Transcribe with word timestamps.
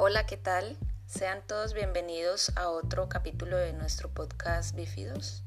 Hola, 0.00 0.26
¿qué 0.26 0.36
tal? 0.36 0.76
Sean 1.08 1.44
todos 1.44 1.74
bienvenidos 1.74 2.52
a 2.54 2.68
otro 2.68 3.08
capítulo 3.08 3.56
de 3.56 3.72
nuestro 3.72 4.08
podcast 4.08 4.76
Bífidos, 4.76 5.42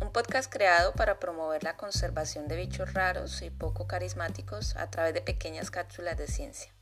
un 0.00 0.12
podcast 0.12 0.52
creado 0.52 0.94
para 0.94 1.20
promover 1.20 1.62
la 1.62 1.76
conservación 1.76 2.48
de 2.48 2.56
bichos 2.56 2.92
raros 2.92 3.40
y 3.40 3.50
poco 3.50 3.86
carismáticos 3.86 4.74
a 4.74 4.90
través 4.90 5.14
de 5.14 5.20
pequeñas 5.20 5.70
cápsulas 5.70 6.18
de 6.18 6.26
ciencia. 6.26 6.72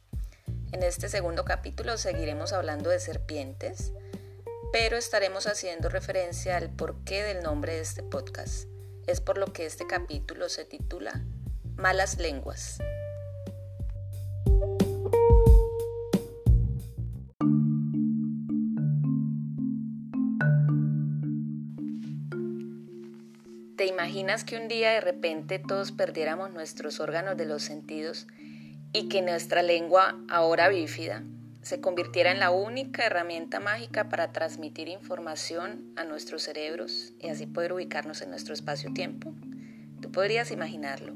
En 0.73 0.83
este 0.83 1.11
segundo 1.11 1.45
capítulo 1.45 1.99
seguiremos 1.99 2.55
hablando 2.55 2.89
de 2.89 2.99
serpientes, 2.99 3.93
pero 4.73 4.97
estaremos 4.97 5.47
haciendo 5.47 5.91
referencia 5.91 6.57
al 6.57 6.71
porqué 6.71 7.23
del 7.23 7.43
nombre 7.43 7.75
de 7.75 7.81
este 7.81 8.05
podcast. 8.05 8.71
Es 9.07 9.21
por 9.21 9.37
lo 9.37 9.53
que 9.53 9.67
este 9.67 9.87
capítulo 9.87 10.49
se 10.49 10.65
titula 10.65 11.23
Malas 11.77 12.17
lenguas. 12.17 12.79
Imaginas 24.17 24.45
que 24.45 24.57
un 24.57 24.67
día 24.67 24.93
de 24.93 25.03
repente 25.03 25.59
todos 25.59 25.93
perdiéramos 25.93 26.51
nuestros 26.51 27.01
órganos 27.01 27.37
de 27.37 27.45
los 27.45 27.63
sentidos 27.63 28.27
y 28.95 29.11
que 29.11 29.21
nuestra 29.21 29.63
lengua, 29.63 30.19
ahora 30.31 30.71
bífida, 30.71 31.23
se 31.61 31.83
convirtiera 31.83 32.31
en 32.31 32.39
la 32.39 32.51
única 32.51 33.05
herramienta 33.05 33.61
mágica 33.61 34.09
para 34.09 34.33
transmitir 34.33 34.89
información 34.89 35.93
a 35.97 36.05
nuestros 36.05 36.45
cerebros 36.45 37.13
y 37.21 37.29
así 37.29 37.45
poder 37.45 37.75
ubicarnos 37.75 38.23
en 38.23 38.31
nuestro 38.31 38.55
espacio-tiempo? 38.55 39.35
Tú 40.01 40.11
podrías 40.11 40.51
imaginarlo. 40.51 41.13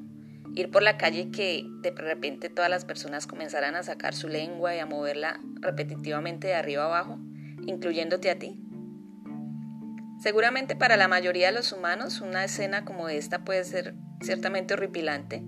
Ir 0.55 0.71
por 0.71 0.83
la 0.83 0.99
calle 0.99 1.21
y 1.21 1.31
que 1.31 1.65
de 1.81 1.93
repente 1.93 2.51
todas 2.51 2.69
las 2.69 2.85
personas 2.85 3.27
comenzaran 3.27 3.77
a 3.77 3.83
sacar 3.83 4.15
su 4.15 4.29
lengua 4.29 4.77
y 4.77 4.79
a 4.79 4.85
moverla 4.85 5.41
repetitivamente 5.61 6.49
de 6.49 6.55
arriba 6.55 6.85
abajo, 6.85 7.19
incluyéndote 7.67 8.29
a 8.29 8.39
ti. 8.39 8.61
Seguramente 10.21 10.77
para 10.77 10.99
la 10.99 11.09
mayoría 11.09 11.47
de 11.47 11.55
los 11.55 11.73
humanos 11.73 12.21
una 12.21 12.45
escena 12.45 12.85
como 12.85 13.09
esta 13.09 13.39
puede 13.39 13.65
ser 13.65 13.95
ciertamente 14.21 14.75
horripilante, 14.75 15.43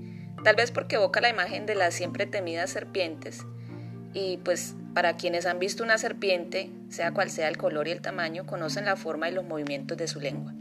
tal 0.44 0.56
vez 0.56 0.70
porque 0.70 0.96
evoca 0.96 1.20
la 1.20 1.28
imagen 1.28 1.66
de 1.66 1.74
las 1.74 1.92
siempre 1.92 2.24
temidas 2.24 2.70
serpientes. 2.70 3.42
Y 4.14 4.38
pues 4.38 4.74
para 4.94 5.16
quienes 5.16 5.44
han 5.44 5.58
visto 5.58 5.84
una 5.84 5.98
serpiente, 5.98 6.70
sea 6.88 7.12
cual 7.12 7.30
sea 7.30 7.48
el 7.48 7.58
color 7.58 7.86
y 7.86 7.90
el 7.90 8.00
tamaño, 8.00 8.46
conocen 8.46 8.86
la 8.86 8.96
forma 8.96 9.28
y 9.28 9.32
los 9.32 9.44
movimientos 9.44 9.98
de 9.98 10.08
su 10.08 10.20
lengua. 10.20 10.54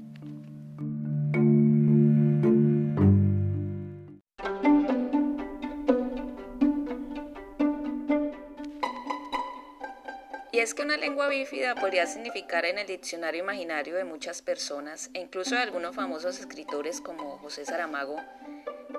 Es 10.62 10.76
que 10.76 10.84
una 10.84 10.96
lengua 10.96 11.28
bífida 11.28 11.74
podría 11.74 12.06
significar 12.06 12.66
en 12.66 12.78
el 12.78 12.86
diccionario 12.86 13.42
imaginario 13.42 13.96
de 13.96 14.04
muchas 14.04 14.44
personas 14.44 15.10
e 15.16 15.20
incluso 15.20 15.56
de 15.56 15.62
algunos 15.62 15.96
famosos 15.96 16.40
escritores 16.40 17.02
como 17.02 17.40
José 17.40 17.66
Saramago, 17.66 18.18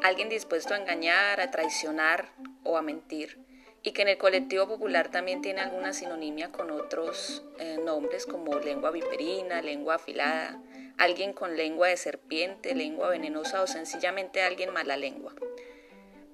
alguien 0.02 0.28
dispuesto 0.28 0.74
a 0.74 0.78
engañar, 0.78 1.40
a 1.40 1.52
traicionar 1.52 2.32
o 2.64 2.76
a 2.76 2.82
mentir, 2.82 3.38
y 3.84 3.92
que 3.92 4.02
en 4.02 4.08
el 4.08 4.18
colectivo 4.18 4.66
popular 4.66 5.12
también 5.12 5.40
tiene 5.40 5.60
alguna 5.60 5.92
sinonimia 5.92 6.50
con 6.50 6.72
otros 6.72 7.44
eh, 7.60 7.78
nombres 7.84 8.26
como 8.26 8.58
lengua 8.58 8.90
viperina, 8.90 9.62
lengua 9.62 9.96
afilada, 9.96 10.60
alguien 10.98 11.32
con 11.32 11.56
lengua 11.56 11.86
de 11.86 11.96
serpiente, 11.96 12.74
lengua 12.74 13.08
venenosa 13.08 13.62
o 13.62 13.68
sencillamente 13.68 14.42
alguien 14.42 14.72
mala 14.72 14.96
lengua. 14.96 15.32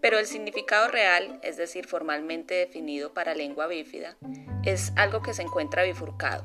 Pero 0.01 0.19
el 0.19 0.27
significado 0.27 0.89
real, 0.89 1.41
es 1.43 1.57
decir, 1.57 1.87
formalmente 1.87 2.55
definido 2.55 3.13
para 3.13 3.35
lengua 3.35 3.67
bífida, 3.67 4.17
es 4.65 4.93
algo 4.97 5.23
que 5.23 5.35
se 5.35 5.43
encuentra 5.43 5.83
bifurcado. 5.83 6.45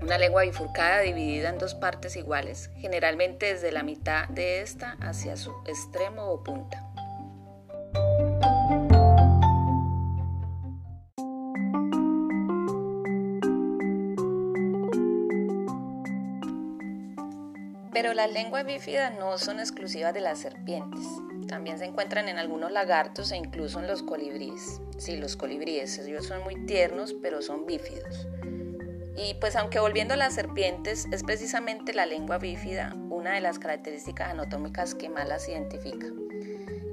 Una 0.00 0.16
lengua 0.16 0.42
bifurcada 0.42 1.00
dividida 1.00 1.48
en 1.48 1.58
dos 1.58 1.74
partes 1.74 2.16
iguales, 2.16 2.70
generalmente 2.76 3.46
desde 3.46 3.72
la 3.72 3.82
mitad 3.82 4.28
de 4.28 4.60
esta 4.60 4.96
hacia 5.00 5.36
su 5.36 5.52
extremo 5.66 6.24
o 6.24 6.42
punta. 6.44 6.88
Pero 17.92 18.14
las 18.14 18.32
lenguas 18.32 18.64
bífidas 18.64 19.16
no 19.18 19.36
son 19.38 19.60
exclusivas 19.60 20.14
de 20.14 20.20
las 20.20 20.38
serpientes. 20.38 21.06
También 21.46 21.78
se 21.78 21.84
encuentran 21.84 22.28
en 22.28 22.38
algunos 22.38 22.72
lagartos 22.72 23.32
e 23.32 23.36
incluso 23.36 23.80
en 23.80 23.86
los 23.86 24.02
colibríes. 24.02 24.80
Sí, 24.98 25.16
los 25.16 25.36
colibríes, 25.36 25.98
ellos 25.98 26.26
son 26.26 26.42
muy 26.44 26.66
tiernos, 26.66 27.14
pero 27.14 27.42
son 27.42 27.66
bífidos. 27.66 28.26
Y 29.16 29.34
pues 29.34 29.56
aunque 29.56 29.78
volviendo 29.78 30.14
a 30.14 30.16
las 30.16 30.34
serpientes, 30.34 31.06
es 31.12 31.22
precisamente 31.22 31.92
la 31.92 32.06
lengua 32.06 32.38
bífida 32.38 32.94
una 33.22 33.34
de 33.34 33.40
las 33.40 33.58
características 33.58 34.30
anatómicas 34.30 34.94
que 34.94 35.08
más 35.08 35.28
las 35.28 35.48
identifica. 35.48 36.06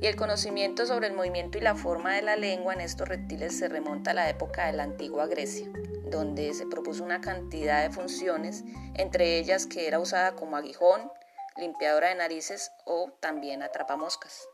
Y 0.01 0.05
el 0.05 0.15
conocimiento 0.15 0.85
sobre 0.85 1.07
el 1.07 1.13
movimiento 1.13 1.57
y 1.57 1.61
la 1.61 1.75
forma 1.75 2.15
de 2.15 2.21
la 2.21 2.35
lengua 2.35 2.73
en 2.73 2.81
estos 2.81 3.07
reptiles 3.07 3.57
se 3.57 3.67
remonta 3.67 4.11
a 4.11 4.13
la 4.13 4.29
época 4.29 4.67
de 4.67 4.73
la 4.73 4.83
antigua 4.83 5.27
Grecia, 5.27 5.67
donde 6.09 6.53
se 6.53 6.67
propuso 6.67 7.03
una 7.03 7.19
cantidad 7.19 7.81
de 7.81 7.89
funciones, 7.89 8.63
entre 8.93 9.39
ellas 9.39 9.65
que 9.65 9.88
era 9.88 9.99
usada 9.99 10.35
como 10.35 10.55
aguijón, 10.55 11.11
limpiadora 11.59 12.09
de 12.09 12.15
narices 12.15 12.71
o 12.85 13.11
también 13.19 13.61
atrapamoscas. 13.61 14.47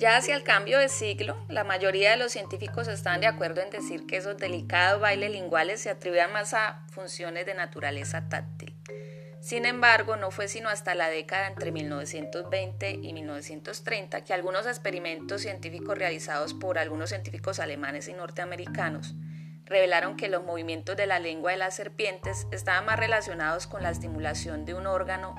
Ya 0.00 0.16
hacia 0.16 0.34
el 0.34 0.44
cambio 0.44 0.78
de 0.78 0.88
siglo, 0.88 1.36
la 1.50 1.62
mayoría 1.62 2.12
de 2.12 2.16
los 2.16 2.32
científicos 2.32 2.88
están 2.88 3.20
de 3.20 3.26
acuerdo 3.26 3.60
en 3.60 3.68
decir 3.68 4.06
que 4.06 4.16
esos 4.16 4.38
delicados 4.38 4.98
bailes 4.98 5.30
linguales 5.30 5.82
se 5.82 5.90
atribuían 5.90 6.32
más 6.32 6.54
a 6.54 6.86
funciones 6.90 7.44
de 7.44 7.52
naturaleza 7.52 8.26
táctil. 8.30 8.69
Sin 9.40 9.64
embargo, 9.64 10.16
no 10.16 10.30
fue 10.30 10.48
sino 10.48 10.68
hasta 10.68 10.94
la 10.94 11.08
década 11.08 11.48
entre 11.48 11.72
1920 11.72 12.90
y 13.02 13.12
1930 13.14 14.22
que 14.22 14.34
algunos 14.34 14.66
experimentos 14.66 15.40
científicos 15.40 15.96
realizados 15.96 16.52
por 16.52 16.78
algunos 16.78 17.08
científicos 17.08 17.58
alemanes 17.58 18.06
y 18.08 18.12
norteamericanos 18.12 19.14
revelaron 19.64 20.16
que 20.16 20.28
los 20.28 20.44
movimientos 20.44 20.96
de 20.96 21.06
la 21.06 21.18
lengua 21.18 21.52
de 21.52 21.56
las 21.56 21.74
serpientes 21.74 22.46
estaban 22.50 22.84
más 22.84 22.98
relacionados 22.98 23.66
con 23.66 23.82
la 23.82 23.90
estimulación 23.90 24.66
de 24.66 24.74
un 24.74 24.86
órgano 24.86 25.34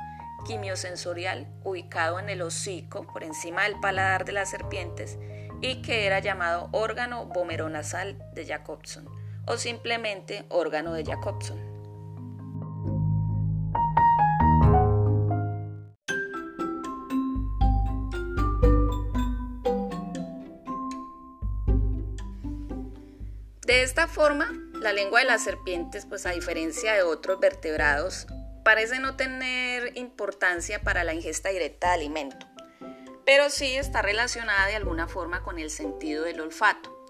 quimiosensorial 0.47 1.47
ubicado 1.63 2.17
en 2.19 2.29
el 2.29 2.41
hocico 2.41 3.05
por 3.13 3.23
encima 3.23 3.63
del 3.63 3.79
paladar 3.79 4.25
de 4.25 4.31
las 4.31 4.49
serpientes 4.49 5.19
y 5.61 5.83
que 5.83 6.07
era 6.07 6.19
llamado 6.19 6.69
órgano 6.71 7.27
vomeronasal 7.27 8.17
de 8.33 8.47
Jacobson 8.47 9.07
o 9.45 9.57
simplemente 9.57 10.45
órgano 10.49 10.93
de 10.93 11.05
Jacobson. 11.05 11.70
De 24.01 24.05
esta 24.05 24.19
forma, 24.19 24.51
la 24.73 24.93
lengua 24.93 25.19
de 25.19 25.27
las 25.27 25.43
serpientes, 25.43 26.07
pues 26.07 26.25
a 26.25 26.31
diferencia 26.31 26.93
de 26.93 27.03
otros 27.03 27.39
vertebrados, 27.39 28.25
parece 28.63 28.97
no 28.97 29.15
tener 29.15 29.95
importancia 29.95 30.81
para 30.81 31.03
la 31.03 31.13
ingesta 31.13 31.49
directa 31.49 31.89
de 31.89 31.93
alimento, 31.93 32.47
pero 33.27 33.51
sí 33.51 33.75
está 33.75 34.01
relacionada 34.01 34.65
de 34.65 34.75
alguna 34.75 35.07
forma 35.07 35.43
con 35.43 35.59
el 35.59 35.69
sentido 35.69 36.23
del 36.23 36.41
olfato. 36.41 37.05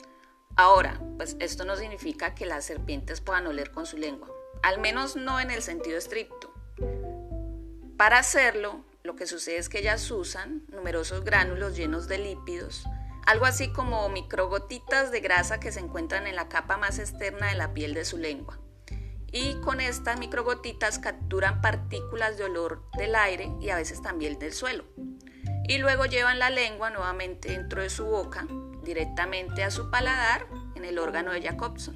Ahora, 0.57 0.99
pues 1.15 1.37
esto 1.39 1.63
no 1.63 1.77
significa 1.77 2.35
que 2.35 2.45
las 2.45 2.65
serpientes 2.65 3.21
puedan 3.21 3.47
oler 3.47 3.71
con 3.71 3.85
su 3.85 3.97
lengua, 3.97 4.27
al 4.61 4.81
menos 4.81 5.15
no 5.15 5.39
en 5.39 5.49
el 5.49 5.61
sentido 5.61 5.97
estricto. 5.97 6.53
Para 7.95 8.19
hacerlo, 8.19 8.83
lo 9.03 9.15
que 9.15 9.27
sucede 9.27 9.59
es 9.59 9.69
que 9.69 9.79
ellas 9.79 10.11
usan 10.11 10.65
numerosos 10.67 11.23
gránulos 11.23 11.77
llenos 11.77 12.09
de 12.09 12.17
lípidos, 12.17 12.83
algo 13.25 13.45
así 13.45 13.71
como 13.71 14.09
microgotitas 14.09 15.11
de 15.11 15.19
grasa 15.19 15.59
que 15.59 15.71
se 15.71 15.79
encuentran 15.79 16.27
en 16.27 16.35
la 16.35 16.49
capa 16.49 16.77
más 16.77 16.99
externa 16.99 17.47
de 17.47 17.55
la 17.55 17.73
piel 17.73 17.93
de 17.93 18.05
su 18.05 18.17
lengua. 18.17 18.59
Y 19.31 19.55
con 19.61 19.79
estas 19.79 20.19
microgotitas 20.19 20.99
capturan 20.99 21.61
partículas 21.61 22.37
de 22.37 22.43
olor 22.43 22.83
del 22.97 23.15
aire 23.15 23.49
y 23.61 23.69
a 23.69 23.77
veces 23.77 24.01
también 24.01 24.37
del 24.39 24.53
suelo. 24.53 24.83
Y 25.67 25.77
luego 25.77 26.05
llevan 26.05 26.39
la 26.39 26.49
lengua 26.49 26.89
nuevamente 26.89 27.51
dentro 27.51 27.81
de 27.81 27.89
su 27.89 28.05
boca, 28.05 28.45
directamente 28.83 29.63
a 29.63 29.71
su 29.71 29.89
paladar, 29.89 30.47
en 30.75 30.83
el 30.83 30.99
órgano 30.99 31.31
de 31.31 31.41
Jacobson. 31.41 31.95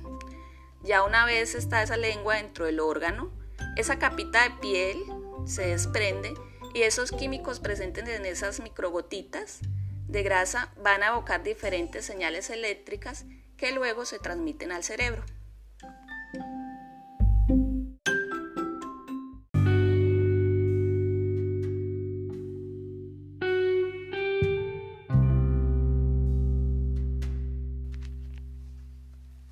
Ya 0.83 1.03
una 1.03 1.25
vez 1.25 1.55
está 1.55 1.81
esa 1.81 1.97
lengua 1.97 2.35
dentro 2.35 2.65
del 2.65 2.79
órgano, 2.79 3.31
esa 3.75 3.99
capita 3.99 4.43
de 4.43 4.51
piel 4.61 5.03
se 5.45 5.67
desprende 5.67 6.33
y 6.73 6.83
esos 6.83 7.11
químicos 7.11 7.59
presentes 7.59 8.07
en 8.07 8.25
esas 8.25 8.59
microgotitas 8.59 9.61
de 10.07 10.23
grasa 10.23 10.71
van 10.77 11.03
a 11.03 11.07
evocar 11.07 11.43
diferentes 11.43 12.05
señales 12.05 12.49
eléctricas 12.49 13.25
que 13.57 13.71
luego 13.71 14.05
se 14.05 14.19
transmiten 14.19 14.71
al 14.71 14.83
cerebro. 14.83 15.23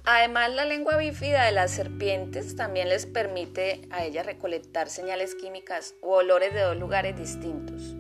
Además, 0.06 0.52
la 0.52 0.66
lengua 0.66 0.98
bífida 0.98 1.46
de 1.46 1.54
las 1.54 1.72
serpientes 1.72 2.56
también 2.56 2.90
les 2.90 3.06
permite 3.06 3.88
a 3.90 4.04
ellas 4.04 4.26
recolectar 4.26 4.90
señales 4.90 5.34
químicas 5.34 5.96
u 6.02 6.12
olores 6.12 6.54
de 6.54 6.62
dos 6.62 6.78
lugares 6.78 7.18
distintos. 7.18 7.96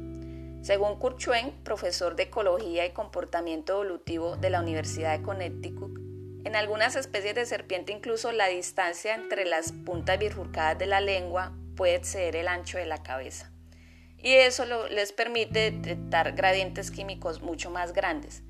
Según 0.63 0.95
Kurt 0.97 1.19
profesor 1.65 2.15
de 2.15 2.23
Ecología 2.23 2.85
y 2.85 2.91
Comportamiento 2.91 3.73
Evolutivo 3.73 4.37
de 4.37 4.49
la 4.49 4.61
Universidad 4.61 5.17
de 5.17 5.21
Connecticut, 5.21 5.99
en 6.45 6.55
algunas 6.55 6.95
especies 6.95 7.35
de 7.35 7.45
serpiente 7.45 7.91
incluso 7.91 8.31
la 8.31 8.47
distancia 8.47 9.13
entre 9.13 9.43
las 9.43 9.73
puntas 9.73 10.17
bifurcadas 10.19 10.79
de 10.79 10.85
la 10.85 11.01
lengua 11.01 11.51
puede 11.75 11.95
exceder 11.95 12.37
el 12.37 12.47
ancho 12.47 12.77
de 12.77 12.85
la 12.85 13.03
cabeza. 13.03 13.51
Y 14.17 14.35
eso 14.35 14.63
les 14.89 15.11
permite 15.11 15.69
detectar 15.69 16.31
gradientes 16.31 16.91
químicos 16.91 17.41
mucho 17.41 17.69
más 17.69 17.91
grandes. 17.91 18.41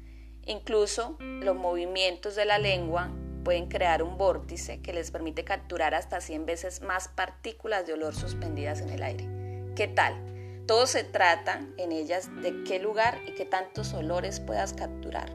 Incluso 0.45 1.17
los 1.19 1.55
movimientos 1.55 2.35
de 2.35 2.45
la 2.45 2.59
lengua 2.59 3.11
pueden 3.43 3.69
crear 3.69 4.03
un 4.03 4.19
vórtice 4.19 4.83
que 4.83 4.93
les 4.93 5.09
permite 5.09 5.43
capturar 5.43 5.95
hasta 5.95 6.21
100 6.21 6.45
veces 6.45 6.81
más 6.83 7.07
partículas 7.07 7.87
de 7.87 7.93
olor 7.93 8.13
suspendidas 8.13 8.81
en 8.81 8.89
el 8.89 9.01
aire. 9.01 9.27
¿Qué 9.75 9.87
tal? 9.87 10.32
Todo 10.65 10.87
se 10.87 11.03
trata 11.03 11.61
en 11.77 11.91
ellas 11.91 12.29
de 12.41 12.63
qué 12.63 12.79
lugar 12.79 13.19
y 13.27 13.33
qué 13.33 13.45
tantos 13.45 13.93
olores 13.93 14.39
puedas 14.39 14.73
capturar. 14.73 15.29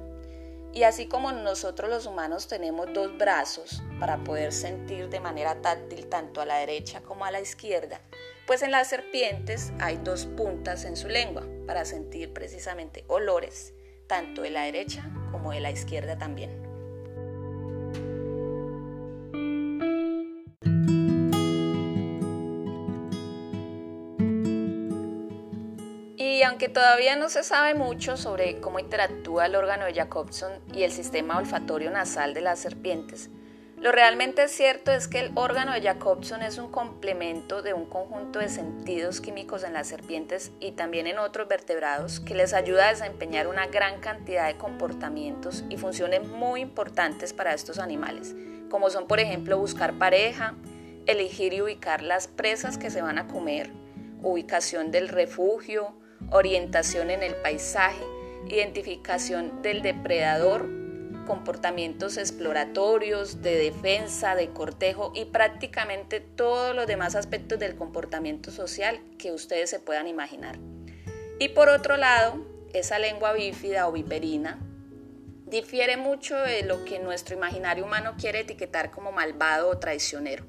Y 0.72 0.84
así 0.84 1.06
como 1.06 1.32
nosotros 1.32 1.90
los 1.90 2.06
humanos 2.06 2.48
tenemos 2.48 2.92
dos 2.94 3.16
brazos 3.18 3.82
para 4.00 4.22
poder 4.24 4.52
sentir 4.52 5.08
de 5.08 5.20
manera 5.20 5.60
táctil 5.60 6.06
tanto 6.06 6.40
a 6.40 6.46
la 6.46 6.56
derecha 6.58 7.02
como 7.02 7.24
a 7.24 7.30
la 7.30 7.40
izquierda, 7.40 8.00
pues 8.46 8.62
en 8.62 8.70
las 8.70 8.88
serpientes 8.88 9.72
hay 9.80 9.98
dos 9.98 10.24
puntas 10.24 10.84
en 10.84 10.96
su 10.96 11.08
lengua 11.08 11.46
para 11.66 11.84
sentir 11.84 12.32
precisamente 12.32 13.04
olores, 13.08 13.74
tanto 14.06 14.42
de 14.42 14.50
la 14.50 14.62
derecha 14.62 15.10
como 15.30 15.52
de 15.52 15.60
la 15.60 15.70
izquierda 15.70 16.16
también. 16.16 16.67
Y 26.38 26.44
aunque 26.44 26.68
todavía 26.68 27.16
no 27.16 27.28
se 27.30 27.42
sabe 27.42 27.74
mucho 27.74 28.16
sobre 28.16 28.60
cómo 28.60 28.78
interactúa 28.78 29.46
el 29.46 29.56
órgano 29.56 29.86
de 29.86 29.94
Jacobson 29.94 30.52
y 30.72 30.84
el 30.84 30.92
sistema 30.92 31.36
olfatorio 31.36 31.90
nasal 31.90 32.32
de 32.32 32.42
las 32.42 32.60
serpientes, 32.60 33.28
lo 33.76 33.90
realmente 33.90 34.46
cierto 34.46 34.92
es 34.92 35.08
que 35.08 35.18
el 35.18 35.32
órgano 35.34 35.72
de 35.72 35.82
Jacobson 35.82 36.42
es 36.42 36.58
un 36.58 36.70
complemento 36.70 37.60
de 37.60 37.74
un 37.74 37.86
conjunto 37.86 38.38
de 38.38 38.48
sentidos 38.48 39.20
químicos 39.20 39.64
en 39.64 39.72
las 39.72 39.88
serpientes 39.88 40.52
y 40.60 40.70
también 40.72 41.08
en 41.08 41.18
otros 41.18 41.48
vertebrados 41.48 42.20
que 42.20 42.36
les 42.36 42.54
ayuda 42.54 42.86
a 42.86 42.90
desempeñar 42.90 43.48
una 43.48 43.66
gran 43.66 43.98
cantidad 43.98 44.46
de 44.46 44.56
comportamientos 44.56 45.64
y 45.68 45.76
funciones 45.76 46.24
muy 46.24 46.60
importantes 46.60 47.32
para 47.32 47.52
estos 47.52 47.80
animales, 47.80 48.36
como 48.70 48.90
son 48.90 49.08
por 49.08 49.18
ejemplo 49.18 49.58
buscar 49.58 49.94
pareja, 49.94 50.54
elegir 51.06 51.52
y 51.52 51.62
ubicar 51.62 52.00
las 52.00 52.28
presas 52.28 52.78
que 52.78 52.90
se 52.90 53.02
van 53.02 53.18
a 53.18 53.26
comer, 53.26 53.72
ubicación 54.22 54.92
del 54.92 55.08
refugio, 55.08 55.96
orientación 56.30 57.10
en 57.10 57.22
el 57.22 57.34
paisaje, 57.36 58.04
identificación 58.48 59.62
del 59.62 59.82
depredador, 59.82 60.68
comportamientos 61.26 62.16
exploratorios, 62.16 63.42
de 63.42 63.56
defensa, 63.56 64.34
de 64.34 64.48
cortejo 64.48 65.12
y 65.14 65.26
prácticamente 65.26 66.20
todos 66.20 66.74
los 66.74 66.86
demás 66.86 67.14
aspectos 67.14 67.58
del 67.58 67.76
comportamiento 67.76 68.50
social 68.50 69.00
que 69.18 69.32
ustedes 69.32 69.70
se 69.70 69.80
puedan 69.80 70.08
imaginar. 70.08 70.58
Y 71.38 71.50
por 71.50 71.68
otro 71.68 71.96
lado, 71.96 72.44
esa 72.72 72.98
lengua 72.98 73.32
bífida 73.32 73.88
o 73.88 73.92
viperina 73.92 74.58
difiere 75.46 75.96
mucho 75.96 76.36
de 76.36 76.62
lo 76.62 76.84
que 76.84 76.98
nuestro 76.98 77.36
imaginario 77.36 77.84
humano 77.84 78.14
quiere 78.18 78.40
etiquetar 78.40 78.90
como 78.90 79.12
malvado 79.12 79.70
o 79.70 79.78
traicionero 79.78 80.44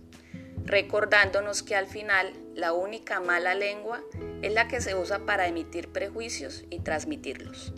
recordándonos 0.65 1.63
que 1.63 1.75
al 1.75 1.87
final 1.87 2.33
la 2.55 2.73
única 2.73 3.19
mala 3.19 3.55
lengua 3.55 4.01
es 4.41 4.53
la 4.53 4.67
que 4.67 4.81
se 4.81 4.95
usa 4.95 5.25
para 5.25 5.47
emitir 5.47 5.89
prejuicios 5.91 6.63
y 6.69 6.79
transmitirlos. 6.79 7.73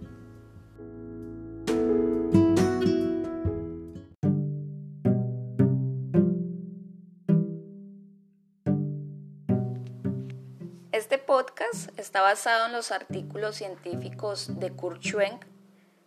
Este 10.92 11.18
podcast 11.18 11.98
está 11.98 12.22
basado 12.22 12.68
en 12.68 12.74
los 12.74 12.92
artículos 12.92 13.56
científicos 13.56 14.60
de 14.60 14.72
Kurt 14.72 15.02
Schwenk 15.02 15.46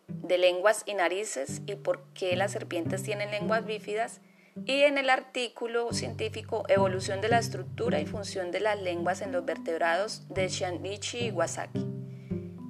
de 0.09 0.39
lenguas 0.39 0.83
y 0.87 0.95
narices 0.95 1.63
y 1.67 1.75
por 1.75 2.03
qué 2.15 2.37
las 2.37 2.53
serpientes 2.53 3.03
tienen 3.03 3.31
lenguas 3.31 3.65
bífidas 3.65 4.21
y 4.65 4.83
en 4.83 4.99
el 4.99 5.11
artículo 5.11 5.93
científico 5.93 6.65
Evolución 6.69 7.21
de 7.21 7.29
la 7.29 7.39
estructura 7.39 8.01
y 8.01 8.07
función 8.07 8.51
de 8.51 8.61
las 8.61 8.81
lenguas 8.81 9.21
en 9.21 9.33
los 9.33 9.45
vertebrados 9.45 10.29
de 10.29 10.49
Shanbichi 10.49 11.27
Iwasaki. 11.27 11.85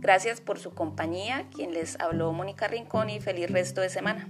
Gracias 0.00 0.40
por 0.40 0.58
su 0.58 0.74
compañía, 0.74 1.48
quien 1.54 1.72
les 1.72 1.98
habló 2.00 2.32
Mónica 2.32 2.68
Rincón 2.68 3.10
y 3.10 3.20
feliz 3.20 3.50
resto 3.50 3.80
de 3.80 3.88
semana. 3.88 4.28